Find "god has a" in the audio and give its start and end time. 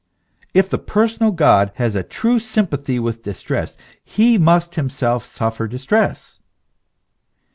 1.31-2.01